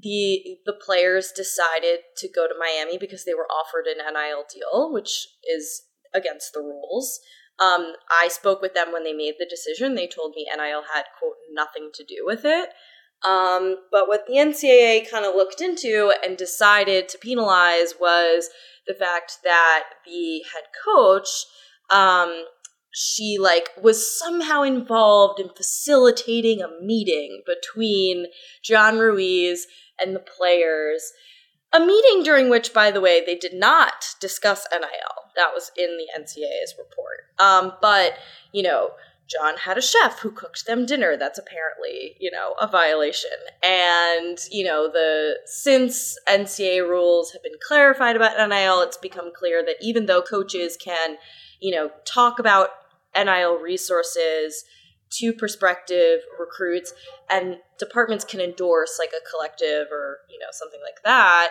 the 0.00 0.58
the 0.64 0.72
players 0.72 1.32
decided 1.34 2.00
to 2.18 2.28
go 2.28 2.46
to 2.46 2.54
Miami 2.58 2.98
because 2.98 3.24
they 3.24 3.34
were 3.34 3.48
offered 3.48 3.86
an 3.86 3.98
NIL 3.98 4.44
deal, 4.52 4.92
which 4.92 5.26
is 5.42 5.82
against 6.14 6.52
the 6.52 6.60
rules. 6.60 7.20
Um, 7.58 7.94
I 8.22 8.28
spoke 8.28 8.62
with 8.62 8.74
them 8.74 8.92
when 8.92 9.02
they 9.02 9.12
made 9.12 9.34
the 9.38 9.46
decision. 9.46 9.94
They 9.94 10.06
told 10.06 10.34
me 10.36 10.46
NIL 10.56 10.84
had 10.94 11.04
quote 11.18 11.34
nothing 11.52 11.90
to 11.94 12.04
do 12.04 12.24
with 12.24 12.44
it. 12.44 12.70
Um, 13.26 13.76
but 13.90 14.06
what 14.06 14.26
the 14.26 14.34
NCAA 14.34 15.10
kind 15.10 15.24
of 15.24 15.34
looked 15.34 15.60
into 15.60 16.12
and 16.24 16.36
decided 16.36 17.08
to 17.08 17.18
penalize 17.18 17.94
was 18.00 18.48
the 18.86 18.94
fact 18.94 19.38
that 19.42 19.84
the 20.06 20.42
head 20.54 20.64
coach, 20.84 21.28
um, 21.90 22.44
she 22.98 23.38
like 23.38 23.70
was 23.80 24.18
somehow 24.18 24.62
involved 24.62 25.38
in 25.38 25.48
facilitating 25.50 26.60
a 26.60 26.82
meeting 26.82 27.42
between 27.46 28.26
John 28.60 28.98
Ruiz 28.98 29.68
and 30.00 30.16
the 30.16 30.20
players. 30.20 31.12
A 31.72 31.78
meeting 31.78 32.24
during 32.24 32.48
which, 32.50 32.74
by 32.74 32.90
the 32.90 33.00
way, 33.00 33.22
they 33.24 33.36
did 33.36 33.54
not 33.54 34.16
discuss 34.20 34.66
NIL. 34.72 35.30
That 35.36 35.50
was 35.54 35.70
in 35.76 35.96
the 35.96 36.08
NCAA's 36.18 36.74
report. 36.76 37.26
Um, 37.38 37.74
but, 37.80 38.14
you 38.52 38.64
know, 38.64 38.90
John 39.28 39.58
had 39.58 39.78
a 39.78 39.82
chef 39.82 40.18
who 40.18 40.32
cooked 40.32 40.66
them 40.66 40.86
dinner. 40.86 41.16
That's 41.16 41.38
apparently, 41.38 42.16
you 42.18 42.30
know, 42.32 42.54
a 42.60 42.66
violation. 42.66 43.30
And, 43.62 44.38
you 44.50 44.64
know, 44.64 44.90
the 44.90 45.38
since 45.44 46.18
NCAA 46.28 46.88
rules 46.88 47.30
have 47.32 47.42
been 47.44 47.52
clarified 47.62 48.16
about 48.16 48.48
NIL, 48.48 48.80
it's 48.80 48.96
become 48.96 49.30
clear 49.32 49.62
that 49.64 49.76
even 49.82 50.06
though 50.06 50.22
coaches 50.22 50.76
can, 50.82 51.16
you 51.60 51.76
know, 51.76 51.90
talk 52.06 52.38
about 52.38 52.70
NIL 53.24 53.58
resources 53.58 54.64
to 55.10 55.32
prospective 55.32 56.20
recruits 56.38 56.92
and 57.30 57.56
departments 57.78 58.24
can 58.24 58.40
endorse 58.40 58.98
like 58.98 59.10
a 59.10 59.30
collective 59.30 59.88
or, 59.90 60.18
you 60.30 60.38
know, 60.38 60.48
something 60.52 60.80
like 60.84 61.02
that, 61.04 61.50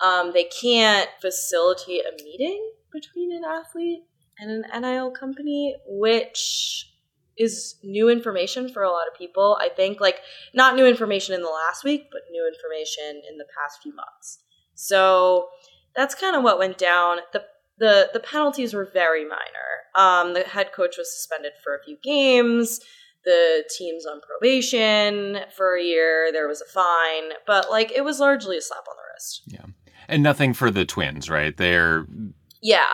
um, 0.00 0.32
they 0.32 0.44
can't 0.44 1.08
facilitate 1.20 2.02
a 2.04 2.22
meeting 2.22 2.72
between 2.92 3.32
an 3.32 3.42
athlete 3.44 4.02
and 4.38 4.64
an 4.64 4.82
NIL 4.82 5.10
company, 5.10 5.76
which 5.86 6.92
is 7.38 7.76
new 7.82 8.08
information 8.08 8.68
for 8.68 8.82
a 8.82 8.90
lot 8.90 9.06
of 9.10 9.18
people. 9.18 9.58
I 9.60 9.68
think 9.68 10.00
like 10.00 10.20
not 10.54 10.74
new 10.74 10.86
information 10.86 11.34
in 11.34 11.42
the 11.42 11.48
last 11.48 11.84
week, 11.84 12.08
but 12.10 12.22
new 12.30 12.46
information 12.46 13.22
in 13.30 13.38
the 13.38 13.46
past 13.58 13.82
few 13.82 13.94
months. 13.94 14.38
So 14.74 15.48
that's 15.94 16.14
kind 16.14 16.36
of 16.36 16.42
what 16.42 16.58
went 16.58 16.78
down. 16.78 17.18
The 17.32 17.44
the 17.78 18.10
the 18.12 18.20
penalties 18.20 18.74
were 18.74 18.88
very 18.92 19.24
minor. 19.24 19.66
Um, 19.94 20.34
the 20.34 20.42
head 20.42 20.72
coach 20.72 20.96
was 20.98 21.14
suspended 21.14 21.52
for 21.62 21.74
a 21.74 21.82
few 21.82 21.96
games. 22.02 22.80
The 23.24 23.64
team's 23.76 24.06
on 24.06 24.20
probation 24.20 25.40
for 25.56 25.76
a 25.76 25.82
year. 25.82 26.30
There 26.32 26.48
was 26.48 26.62
a 26.62 26.72
fine, 26.72 27.36
but 27.46 27.70
like 27.70 27.92
it 27.92 28.04
was 28.04 28.20
largely 28.20 28.56
a 28.56 28.62
slap 28.62 28.84
on 28.88 28.94
the 28.96 29.02
wrist. 29.12 29.42
Yeah, 29.46 29.94
and 30.08 30.22
nothing 30.22 30.54
for 30.54 30.70
the 30.70 30.84
twins, 30.84 31.28
right? 31.28 31.56
They're 31.56 32.06
yeah. 32.62 32.92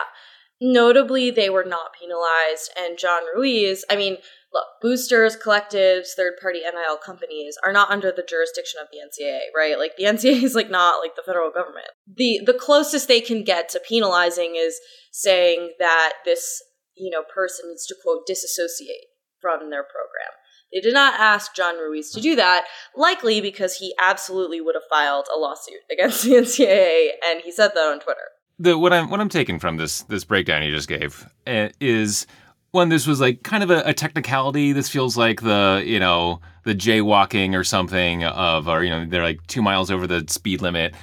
Notably, 0.65 1.29
they 1.29 1.49
were 1.49 1.65
not 1.65 1.93
penalized, 1.99 2.71
and 2.77 2.97
John 2.97 3.23
Ruiz. 3.35 3.83
I 3.89 3.97
mean, 3.97 4.15
look, 4.53 4.65
boosters, 4.81 5.35
collectives, 5.35 6.09
third 6.15 6.33
party 6.41 6.59
NIL 6.59 6.97
companies 6.97 7.57
are 7.65 7.73
not 7.73 7.89
under 7.89 8.11
the 8.11 8.25
jurisdiction 8.27 8.79
of 8.81 8.87
the 8.91 8.99
NCAA, 8.99 9.55
right? 9.55 9.77
Like 9.79 9.93
the 9.97 10.03
NCAA 10.05 10.43
is 10.43 10.55
like 10.55 10.69
not 10.69 10.99
like 11.01 11.15
the 11.15 11.23
federal 11.25 11.51
government. 11.51 11.87
The 12.07 12.41
the 12.45 12.53
closest 12.53 13.07
they 13.07 13.21
can 13.21 13.43
get 13.43 13.69
to 13.69 13.79
penalizing 13.79 14.55
is 14.55 14.79
saying 15.11 15.73
that 15.79 16.13
this, 16.25 16.61
you 16.95 17.09
know, 17.09 17.23
person 17.23 17.69
needs 17.69 17.85
to 17.87 17.95
quote 18.01 18.25
disassociate 18.25 19.07
from 19.41 19.69
their 19.69 19.83
program. 19.83 20.31
They 20.73 20.79
did 20.79 20.93
not 20.93 21.19
ask 21.19 21.53
John 21.55 21.77
Ruiz 21.77 22.09
to 22.11 22.21
do 22.21 22.35
that, 22.35 22.65
likely 22.95 23.41
because 23.41 23.75
he 23.75 23.93
absolutely 24.01 24.59
would 24.59 24.75
have 24.75 24.83
filed 24.89 25.27
a 25.33 25.37
lawsuit 25.37 25.81
against 25.91 26.23
the 26.23 26.31
NCAA, 26.31 27.09
and 27.27 27.41
he 27.41 27.51
said 27.51 27.71
that 27.75 27.91
on 27.91 27.99
Twitter. 27.99 28.29
The 28.59 28.77
what 28.77 28.93
I'm 28.93 29.09
what 29.09 29.19
I'm 29.19 29.29
taking 29.29 29.59
from 29.59 29.77
this 29.77 30.03
this 30.03 30.23
breakdown 30.23 30.63
you 30.63 30.71
just 30.71 30.87
gave 30.87 31.27
uh, 31.47 31.69
is 31.79 32.27
when 32.73 32.89
this 32.89 33.05
was 33.05 33.21
like 33.21 33.43
kind 33.43 33.63
of 33.63 33.69
a, 33.69 33.83
a, 33.85 33.93
technicality. 33.93 34.73
This 34.73 34.89
feels 34.89 35.15
like 35.15 35.41
the 35.41 35.81
you 35.85 35.99
know 35.99 36.41
the 36.63 36.75
jaywalking 36.75 37.55
or 37.55 37.63
something 37.63 38.25
of 38.25 38.67
or 38.67 38.83
you 38.83 38.89
know 38.89 39.05
they're 39.05 39.23
like 39.23 39.45
two 39.47 39.61
miles 39.61 39.89
over 39.89 40.05
the 40.05 40.25
speed 40.27 40.61
limit, 40.61 40.93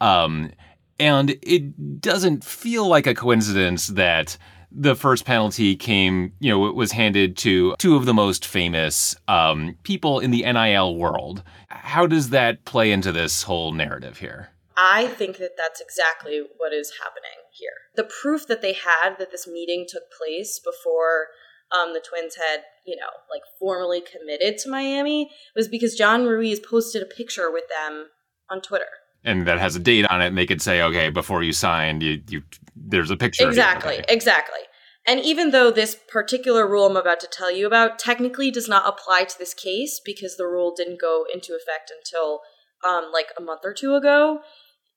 um, 0.00 0.50
and 0.98 1.30
it 1.42 2.00
doesn't 2.00 2.44
feel 2.44 2.86
like 2.86 3.06
a 3.06 3.14
coincidence 3.14 3.86
that 3.88 4.36
the 4.72 4.94
first 4.94 5.24
penalty 5.24 5.74
came 5.74 6.32
you 6.40 6.50
know 6.50 6.66
it 6.66 6.74
was 6.74 6.92
handed 6.92 7.36
to 7.36 7.74
two 7.78 7.96
of 7.96 8.06
the 8.06 8.14
most 8.14 8.44
famous 8.44 9.16
um, 9.28 9.76
people 9.84 10.18
in 10.18 10.32
the 10.32 10.42
NIL 10.42 10.96
world. 10.96 11.42
How 11.68 12.06
does 12.06 12.30
that 12.30 12.64
play 12.64 12.90
into 12.90 13.12
this 13.12 13.44
whole 13.44 13.72
narrative 13.72 14.18
here? 14.18 14.50
I 14.76 15.06
think 15.06 15.38
that 15.38 15.56
that's 15.56 15.80
exactly 15.80 16.42
what 16.58 16.72
is 16.72 16.92
happening 17.02 17.39
here. 17.60 17.70
The 17.96 18.10
proof 18.22 18.46
that 18.48 18.62
they 18.62 18.72
had 18.72 19.16
that 19.18 19.30
this 19.30 19.46
meeting 19.46 19.86
took 19.88 20.04
place 20.10 20.58
before 20.58 21.28
um, 21.72 21.92
the 21.92 22.00
Twins 22.00 22.36
had, 22.36 22.62
you 22.84 22.96
know, 22.96 23.10
like 23.30 23.42
formally 23.58 24.00
committed 24.00 24.58
to 24.58 24.70
Miami 24.70 25.30
was 25.54 25.68
because 25.68 25.94
John 25.94 26.24
Ruiz 26.24 26.58
posted 26.58 27.02
a 27.02 27.06
picture 27.06 27.50
with 27.50 27.64
them 27.68 28.06
on 28.50 28.60
Twitter. 28.60 28.86
And 29.22 29.46
that 29.46 29.58
has 29.58 29.76
a 29.76 29.78
date 29.78 30.06
on 30.06 30.22
it, 30.22 30.28
and 30.28 30.38
they 30.38 30.46
could 30.46 30.62
say, 30.62 30.80
okay, 30.80 31.10
before 31.10 31.42
you 31.42 31.52
signed, 31.52 32.02
you, 32.02 32.22
you 32.28 32.42
there's 32.74 33.10
a 33.10 33.16
picture. 33.16 33.46
Exactly, 33.46 33.98
okay. 33.98 34.04
exactly. 34.08 34.60
And 35.06 35.20
even 35.20 35.50
though 35.50 35.70
this 35.70 35.96
particular 36.08 36.66
rule 36.66 36.86
I'm 36.86 36.96
about 36.96 37.20
to 37.20 37.28
tell 37.30 37.50
you 37.50 37.66
about 37.66 37.98
technically 37.98 38.50
does 38.50 38.68
not 38.68 38.86
apply 38.86 39.24
to 39.24 39.38
this 39.38 39.54
case 39.54 40.00
because 40.04 40.36
the 40.36 40.46
rule 40.46 40.74
didn't 40.74 41.00
go 41.00 41.24
into 41.32 41.54
effect 41.54 41.90
until 41.96 42.40
um, 42.86 43.10
like 43.12 43.28
a 43.36 43.42
month 43.42 43.60
or 43.64 43.74
two 43.74 43.94
ago, 43.94 44.40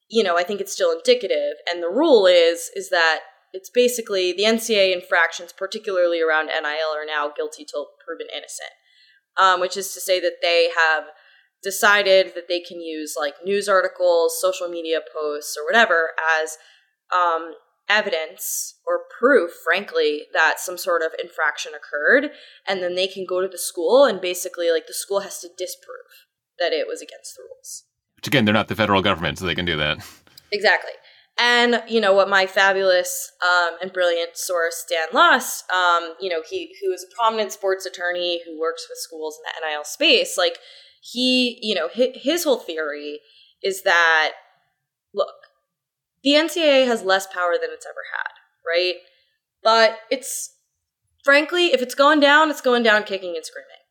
you 0.10 0.24
know, 0.24 0.38
I 0.38 0.43
think 0.43 0.62
it's 0.62 0.74
still 0.74 0.91
indicative. 0.91 1.55
And 1.72 1.81
the 1.81 1.89
rule 1.89 2.25
is 2.25 2.69
is 2.75 2.89
that 2.89 3.22
it's 3.53 3.69
basically 3.69 4.33
the 4.33 4.43
NCAA 4.43 4.93
infractions, 4.93 5.53
particularly 5.53 6.22
around 6.22 6.48
NIL, 6.48 6.95
are 6.95 7.05
now 7.05 7.31
guilty 7.36 7.65
till 7.65 7.88
proven 8.05 8.27
innocent. 8.31 8.72
Um, 9.36 9.60
which 9.60 9.77
is 9.77 9.93
to 9.93 10.00
say 10.00 10.19
that 10.19 10.41
they 10.43 10.69
have 10.75 11.05
decided 11.63 12.33
that 12.36 12.48
they 12.48 12.60
can 12.60 12.81
use 12.81 13.15
like 13.17 13.33
news 13.43 13.67
articles, 13.67 14.39
social 14.39 14.67
media 14.67 15.00
posts, 15.01 15.55
or 15.57 15.65
whatever 15.65 16.10
as 16.39 16.57
um, 17.15 17.53
evidence 17.89 18.75
or 18.86 19.01
proof, 19.19 19.51
frankly, 19.63 20.24
that 20.33 20.60
some 20.60 20.77
sort 20.77 21.01
of 21.01 21.12
infraction 21.22 21.72
occurred, 21.74 22.31
and 22.67 22.81
then 22.81 22.95
they 22.95 23.07
can 23.07 23.25
go 23.27 23.41
to 23.41 23.48
the 23.48 23.57
school 23.57 24.05
and 24.05 24.22
basically 24.22 24.69
like 24.72 24.88
the 24.88 24.93
school 24.93 25.22
has 25.22 25.39
to 25.39 25.50
disprove 25.57 26.27
that 26.60 26.74
it 26.74 26.88
was 26.88 27.01
against 27.01 27.36
the 27.36 27.43
rules. 27.43 27.86
Which 28.23 28.29
again, 28.29 28.45
they're 28.45 28.53
not 28.53 28.69
the 28.69 28.75
federal 28.75 29.01
government, 29.01 29.37
so 29.37 29.45
they 29.45 29.53
can 29.53 29.65
do 29.65 29.75
that. 29.75 29.97
Exactly. 30.49 30.91
And 31.37 31.83
you 31.89 31.99
know 31.99 32.13
what 32.13 32.29
my 32.29 32.45
fabulous 32.45 33.29
um, 33.43 33.75
and 33.81 33.91
brilliant 33.91 34.37
source 34.37 34.85
Dan 34.87 35.07
Lust, 35.11 35.69
um, 35.69 36.13
you 36.21 36.29
know 36.29 36.41
he 36.47 36.73
who 36.81 36.93
is 36.93 37.03
a 37.03 37.13
prominent 37.13 37.51
sports 37.51 37.85
attorney 37.85 38.39
who 38.45 38.57
works 38.57 38.87
with 38.89 38.97
schools 38.97 39.37
in 39.37 39.43
the 39.43 39.67
NIL 39.67 39.83
space, 39.83 40.37
like 40.37 40.57
he, 41.01 41.59
you 41.61 41.75
know, 41.75 41.89
his, 41.91 42.07
his 42.13 42.43
whole 42.45 42.59
theory 42.59 43.19
is 43.61 43.83
that 43.83 44.31
look, 45.13 45.35
the 46.23 46.31
NCAA 46.31 46.87
has 46.87 47.03
less 47.03 47.27
power 47.27 47.55
than 47.59 47.71
it's 47.73 47.85
ever 47.85 48.03
had, 48.15 48.31
right? 48.65 48.95
But 49.61 49.99
it's 50.09 50.55
frankly, 51.25 51.73
if 51.73 51.81
it's 51.81 51.95
going 51.95 52.21
down, 52.21 52.49
it's 52.49 52.61
going 52.61 52.83
down 52.83 53.03
kicking 53.03 53.35
and 53.35 53.45
screaming. 53.45 53.82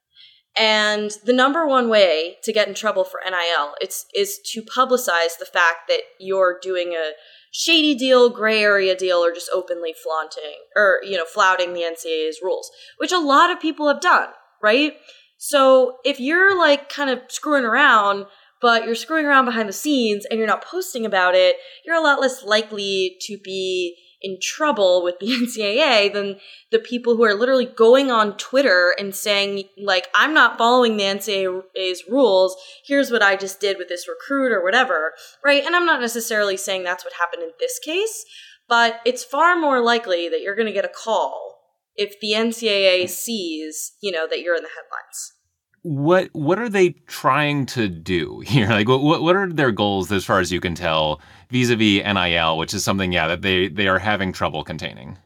And 0.56 1.12
the 1.24 1.32
number 1.32 1.66
one 1.66 1.88
way 1.88 2.36
to 2.42 2.52
get 2.52 2.68
in 2.68 2.74
trouble 2.74 3.04
for 3.04 3.20
NIL 3.24 3.74
it's, 3.80 4.04
is 4.14 4.38
to 4.52 4.62
publicize 4.62 5.38
the 5.38 5.48
fact 5.50 5.88
that 5.88 6.00
you're 6.20 6.58
doing 6.62 6.92
a 6.92 7.12
shady 7.52 7.94
deal, 7.94 8.28
gray 8.28 8.62
area 8.62 8.94
deal, 8.94 9.18
or 9.18 9.32
just 9.32 9.50
openly 9.52 9.94
flaunting 9.94 10.60
or, 10.76 11.00
you 11.04 11.16
know, 11.16 11.24
flouting 11.24 11.72
the 11.72 11.80
NCAA's 11.80 12.40
rules, 12.42 12.70
which 12.98 13.12
a 13.12 13.18
lot 13.18 13.50
of 13.50 13.60
people 13.60 13.88
have 13.88 14.00
done, 14.00 14.28
right? 14.62 14.94
So 15.38 15.96
if 16.04 16.20
you're 16.20 16.56
like 16.56 16.88
kind 16.88 17.10
of 17.10 17.20
screwing 17.28 17.64
around, 17.64 18.26
but 18.60 18.84
you're 18.84 18.94
screwing 18.94 19.26
around 19.26 19.46
behind 19.46 19.68
the 19.68 19.74
scenes 19.74 20.24
and 20.26 20.38
you're 20.38 20.46
not 20.46 20.64
posting 20.64 21.04
about 21.04 21.34
it, 21.34 21.56
you're 21.84 21.96
a 21.96 22.00
lot 22.00 22.20
less 22.20 22.44
likely 22.44 23.16
to 23.22 23.38
be 23.38 23.96
in 24.22 24.38
trouble 24.40 25.02
with 25.02 25.18
the 25.18 25.26
NCAA 25.30 26.12
than 26.12 26.38
the 26.70 26.78
people 26.78 27.16
who 27.16 27.24
are 27.24 27.34
literally 27.34 27.66
going 27.66 28.10
on 28.10 28.36
Twitter 28.36 28.94
and 28.98 29.14
saying, 29.14 29.64
like, 29.78 30.08
I'm 30.14 30.34
not 30.34 30.58
following 30.58 30.96
the 30.96 31.04
NCAA's 31.04 32.04
rules. 32.08 32.56
Here's 32.84 33.10
what 33.10 33.22
I 33.22 33.36
just 33.36 33.60
did 33.60 33.78
with 33.78 33.88
this 33.88 34.08
recruit 34.08 34.52
or 34.52 34.62
whatever, 34.62 35.12
right? 35.44 35.64
And 35.64 35.74
I'm 35.74 35.86
not 35.86 36.00
necessarily 36.00 36.56
saying 36.56 36.84
that's 36.84 37.04
what 37.04 37.14
happened 37.14 37.42
in 37.42 37.50
this 37.58 37.78
case, 37.78 38.24
but 38.68 39.00
it's 39.04 39.24
far 39.24 39.58
more 39.58 39.80
likely 39.80 40.28
that 40.28 40.40
you're 40.40 40.56
going 40.56 40.66
to 40.66 40.72
get 40.72 40.84
a 40.84 40.88
call 40.88 41.58
if 41.94 42.18
the 42.20 42.32
NCAA 42.32 43.08
sees, 43.08 43.92
you 44.00 44.10
know, 44.10 44.26
that 44.26 44.40
you're 44.40 44.56
in 44.56 44.62
the 44.62 44.68
headlines 44.68 45.32
what 45.82 46.28
what 46.32 46.58
are 46.58 46.68
they 46.68 46.90
trying 47.06 47.66
to 47.66 47.88
do 47.88 48.40
here? 48.46 48.68
Like, 48.68 48.88
what 48.88 49.22
what 49.22 49.36
are 49.36 49.52
their 49.52 49.72
goals 49.72 50.10
as 50.10 50.24
far 50.24 50.40
as 50.40 50.52
you 50.52 50.60
can 50.60 50.74
tell 50.74 51.20
vis-a-vis 51.50 52.04
NIL, 52.04 52.58
which 52.58 52.74
is 52.74 52.84
something, 52.84 53.12
yeah, 53.12 53.28
that 53.28 53.42
they 53.42 53.68
they 53.68 53.88
are 53.88 53.98
having 53.98 54.32
trouble 54.32 54.64
containing. 54.64 55.18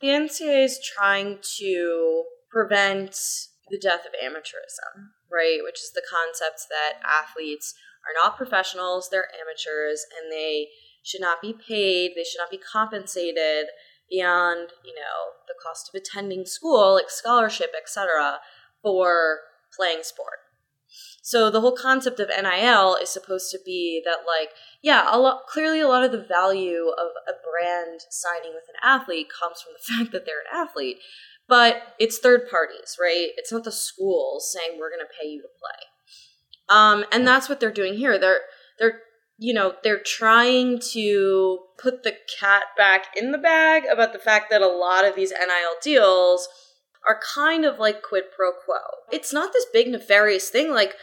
The 0.00 0.08
NCAA 0.08 0.64
is 0.64 0.80
trying 0.96 1.38
to 1.58 2.24
prevent 2.50 3.16
the 3.70 3.78
death 3.78 4.04
of 4.04 4.12
amateurism, 4.22 5.10
right? 5.30 5.60
Which 5.62 5.78
is 5.80 5.92
the 5.94 6.02
concept 6.02 6.66
that 6.68 7.00
athletes 7.08 7.74
are 8.06 8.22
not 8.22 8.36
professionals; 8.36 9.08
they're 9.10 9.28
amateurs, 9.40 10.04
and 10.20 10.30
they 10.30 10.68
should 11.02 11.20
not 11.20 11.40
be 11.40 11.52
paid. 11.52 12.12
They 12.14 12.24
should 12.24 12.38
not 12.38 12.50
be 12.50 12.58
compensated 12.58 13.66
beyond, 14.10 14.68
you 14.84 14.94
know, 14.94 15.32
the 15.48 15.54
cost 15.62 15.88
of 15.88 15.98
attending 15.98 16.44
school, 16.44 16.94
like 16.94 17.08
scholarship, 17.08 17.70
etc., 17.80 18.40
for 18.82 19.38
playing 19.76 20.02
sport. 20.02 20.38
So 21.22 21.50
the 21.50 21.60
whole 21.60 21.76
concept 21.76 22.20
of 22.20 22.28
NIL 22.28 22.96
is 22.96 23.08
supposed 23.08 23.50
to 23.52 23.58
be 23.64 24.02
that 24.04 24.18
like 24.26 24.50
yeah, 24.82 25.06
a 25.10 25.18
lot 25.18 25.46
clearly 25.48 25.80
a 25.80 25.88
lot 25.88 26.04
of 26.04 26.12
the 26.12 26.24
value 26.24 26.88
of 26.98 27.12
a 27.28 27.32
brand 27.42 28.00
signing 28.10 28.52
with 28.54 28.64
an 28.68 28.80
athlete 28.82 29.28
comes 29.30 29.62
from 29.62 29.72
the 29.72 29.94
fact 29.94 30.12
that 30.12 30.26
they're 30.26 30.40
an 30.40 30.68
athlete, 30.68 30.98
but 31.48 31.94
it's 31.98 32.18
third 32.18 32.50
parties, 32.50 32.96
right? 33.00 33.28
It's 33.36 33.52
not 33.52 33.64
the 33.64 33.72
schools 33.72 34.52
saying 34.52 34.78
we're 34.78 34.90
going 34.90 35.00
to 35.00 35.20
pay 35.20 35.28
you 35.28 35.42
to 35.42 35.48
play. 35.48 36.76
Um, 36.76 37.04
and 37.12 37.26
that's 37.26 37.48
what 37.48 37.60
they're 37.60 37.70
doing 37.70 37.94
here. 37.94 38.18
They're 38.18 38.40
they're 38.78 39.00
you 39.38 39.52
know, 39.52 39.74
they're 39.82 39.98
trying 39.98 40.78
to 40.92 41.58
put 41.76 42.04
the 42.04 42.14
cat 42.38 42.62
back 42.76 43.06
in 43.16 43.32
the 43.32 43.38
bag 43.38 43.82
about 43.90 44.12
the 44.12 44.18
fact 44.18 44.50
that 44.50 44.62
a 44.62 44.68
lot 44.68 45.04
of 45.04 45.16
these 45.16 45.30
NIL 45.30 45.74
deals 45.82 46.48
are 47.08 47.20
kind 47.34 47.64
of 47.64 47.78
like 47.78 48.02
quid 48.02 48.24
pro 48.34 48.52
quo. 48.52 48.78
It's 49.10 49.32
not 49.32 49.52
this 49.52 49.66
big 49.72 49.88
nefarious 49.88 50.48
thing 50.50 50.72
like 50.72 50.94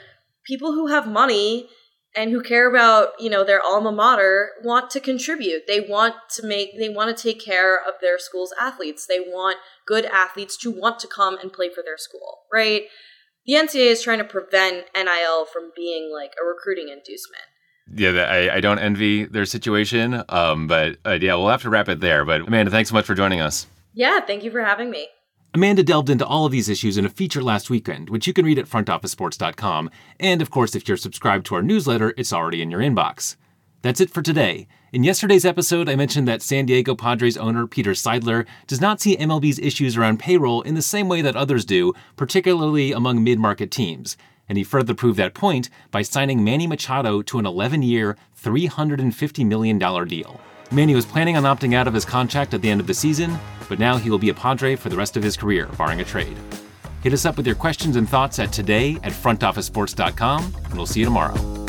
people 0.46 0.74
who 0.74 0.88
have 0.88 1.08
money 1.08 1.70
and 2.16 2.32
who 2.32 2.42
care 2.42 2.70
about 2.70 3.10
you 3.20 3.30
know 3.30 3.44
their 3.44 3.62
alma 3.62 3.92
mater 3.92 4.52
want 4.64 4.90
to 4.90 5.00
contribute 5.00 5.64
they 5.68 5.80
want 5.80 6.16
to 6.30 6.46
make 6.46 6.78
they 6.78 6.90
want 6.90 7.16
to 7.16 7.24
take 7.24 7.44
care 7.44 7.78
of 7.78 7.94
their 8.02 8.18
school's 8.18 8.54
athletes 8.60 9.06
they 9.06 9.20
want 9.20 9.58
good 9.86 10.06
athletes 10.06 10.58
to 10.58 10.72
want 10.72 11.00
to 11.00 11.08
come 11.08 11.38
and 11.40 11.54
play 11.54 11.70
for 11.70 11.84
their 11.84 11.98
school 11.98 12.40
right 12.52 12.84
the 13.46 13.54
ncaa 13.54 13.76
is 13.76 14.02
trying 14.02 14.18
to 14.18 14.24
prevent 14.24 14.88
nil 14.96 15.46
from 15.46 15.72
being 15.76 16.12
like 16.12 16.34
a 16.42 16.46
recruiting 16.46 16.90
inducement 16.90 17.44
yeah, 17.96 18.12
I, 18.12 18.58
I 18.58 18.60
don't 18.60 18.78
envy 18.78 19.26
their 19.26 19.46
situation. 19.46 20.24
Um, 20.30 20.68
but 20.68 20.98
uh, 21.04 21.18
yeah, 21.20 21.34
we'll 21.34 21.50
have 21.50 21.64
to 21.64 21.72
wrap 21.72 21.90
it 21.90 22.00
there. 22.00 22.24
But 22.24 22.42
Amanda, 22.42 22.70
thanks 22.70 22.90
so 22.90 22.94
much 22.94 23.06
for 23.06 23.16
joining 23.16 23.42
us. 23.42 23.66
Yeah, 23.96 24.20
thank 24.20 24.44
you 24.44 24.52
for 24.52 24.62
having 24.62 24.92
me. 24.92 25.08
Amanda 25.52 25.82
delved 25.82 26.12
into 26.12 26.26
all 26.26 26.46
of 26.46 26.52
these 26.52 26.70
issues 26.70 26.96
in 26.96 27.06
a 27.06 27.10
feature 27.10 27.42
last 27.42 27.72
weekend, 27.72 28.12
which 28.12 28.28
you 28.28 28.34
can 28.34 28.46
read 28.46 28.60
at 28.60 28.68
frontofficesports.com. 28.70 29.90
And 30.20 30.44
of 30.44 30.52
course, 30.52 30.76
if 30.76 30.88
you're 30.88 30.96
subscribed 30.96 31.48
to 31.48 31.56
our 31.56 31.64
newsletter, 31.64 32.14
it's 32.18 32.32
already 32.32 32.62
in 32.62 32.70
your 32.70 32.82
inbox. 32.82 33.36
That's 33.82 34.00
it 34.00 34.12
for 34.12 34.22
today. 34.22 34.68
In 34.94 35.04
yesterday's 35.04 35.46
episode, 35.46 35.90
I 35.90 35.96
mentioned 35.96 36.28
that 36.28 36.44
San 36.44 36.68
Diego 36.68 36.94
Padres 36.94 37.36
owner 37.38 37.66
Peter 37.66 37.92
Seidler 37.92 38.46
does 38.68 38.80
not 38.80 39.02
see 39.02 39.18
MLB's 39.18 39.58
issues 39.58 39.98
around 39.98 40.20
payroll 40.20 40.62
in 40.62 40.76
the 40.76 40.84
same 40.84 41.08
way 41.08 41.24
that 41.24 41.36
others 41.36 41.66
do, 41.66 41.94
particularly 42.16 42.92
among 42.92 43.24
mid 43.24 43.40
market 43.40 43.72
teams. 43.72 44.18
And 44.48 44.56
he 44.56 44.64
further 44.64 44.94
proved 44.94 45.18
that 45.18 45.34
point 45.34 45.70
by 45.90 46.04
signing 46.04 46.44
Manny 46.44 46.68
Machado 46.68 47.24
to 47.24 47.40
an 47.40 47.48
11 47.48 47.82
year, 47.82 48.18
$350 48.40 49.46
million 49.48 49.80
deal. 49.80 50.40
Manny 50.72 50.94
was 50.94 51.06
planning 51.06 51.36
on 51.36 51.44
opting 51.44 51.74
out 51.74 51.88
of 51.88 51.94
his 51.94 52.06
contract 52.06 52.54
at 52.54 52.62
the 52.62 52.70
end 52.70 52.80
of 52.80 52.88
the 52.88 52.94
season, 52.94 53.38
but 53.68 53.80
now 53.80 53.98
he 53.98 54.10
will 54.10 54.20
be 54.20 54.30
a 54.30 54.34
Padre 54.34 54.76
for 54.76 54.90
the 54.90 54.96
rest 54.96 55.18
of 55.18 55.24
his 55.24 55.36
career, 55.36 55.66
barring 55.78 56.00
a 56.02 56.06
trade. 56.06 56.38
Hit 57.02 57.14
us 57.14 57.26
up 57.26 57.38
with 57.38 57.48
your 57.48 57.56
questions 57.56 57.96
and 57.96 58.08
thoughts 58.08 58.40
at 58.40 58.52
today 58.52 58.96
at 59.04 59.12
frontofficesports.com, 59.12 60.54
and 60.66 60.74
we'll 60.76 60.86
see 60.86 61.00
you 61.00 61.06
tomorrow. 61.06 61.69